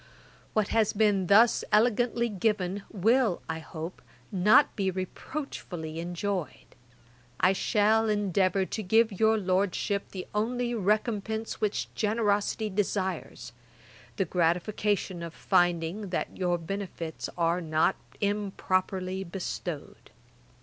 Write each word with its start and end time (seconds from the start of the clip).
Ætat 0.01 0.53
53.] 0.53 0.53
'What 0.53 0.67
has 0.69 0.93
been 0.93 1.27
thus 1.27 1.63
elegantly 1.71 2.27
given, 2.27 2.81
will, 2.91 3.43
I 3.47 3.59
hope, 3.59 4.01
not 4.31 4.75
be 4.75 4.89
reproachfully 4.89 5.99
enjoyed; 5.99 6.73
I 7.39 7.53
shall 7.53 8.09
endeavour 8.09 8.65
to 8.65 8.81
give 8.81 9.11
your 9.19 9.37
Lordship 9.37 10.09
the 10.09 10.25
only 10.33 10.73
recompense 10.73 11.61
which 11.61 11.93
generosity 11.93 12.71
desires, 12.71 13.53
the 14.15 14.25
gratification 14.25 15.21
of 15.21 15.35
finding 15.35 16.09
that 16.09 16.35
your 16.35 16.57
benefits 16.57 17.29
are 17.37 17.61
not 17.61 17.95
improperly 18.19 19.23
bestowed. 19.23 20.09